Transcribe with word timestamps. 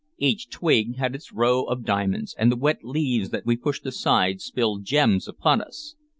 Each 0.17 0.49
twig 0.49 0.95
had 0.95 1.13
its 1.13 1.31
row 1.31 1.61
of 1.65 1.85
diamonds, 1.85 2.33
and 2.39 2.51
the 2.51 2.55
wet 2.57 2.79
leaves 2.83 3.29
that 3.29 3.45
we 3.45 3.55
pushed 3.55 3.85
aside 3.85 4.41
spilled 4.41 4.83
gems 4.83 5.27
upon 5.27 5.61
us. 5.61 5.93